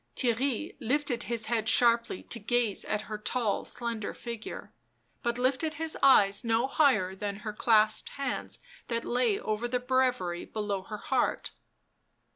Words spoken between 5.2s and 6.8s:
but lifted his eyes no